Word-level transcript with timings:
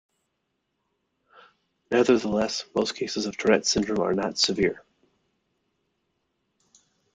Nevertheless, 1.91 2.65
most 2.73 2.95
cases 2.95 3.27
of 3.27 3.37
Tourette 3.37 3.67
syndrome 3.67 3.99
are 4.03 4.15
not 4.15 4.39
severe. 4.39 4.83